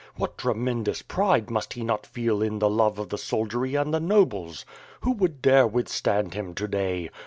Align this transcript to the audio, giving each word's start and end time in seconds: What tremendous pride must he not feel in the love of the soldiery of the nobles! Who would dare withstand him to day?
What 0.15 0.35
tremendous 0.35 1.03
pride 1.03 1.51
must 1.51 1.73
he 1.73 1.83
not 1.83 2.07
feel 2.07 2.41
in 2.41 2.57
the 2.57 2.71
love 2.71 2.97
of 2.97 3.09
the 3.09 3.19
soldiery 3.19 3.77
of 3.77 3.91
the 3.91 3.99
nobles! 3.99 4.65
Who 5.01 5.11
would 5.11 5.43
dare 5.43 5.67
withstand 5.67 6.33
him 6.33 6.55
to 6.55 6.67
day? 6.67 7.11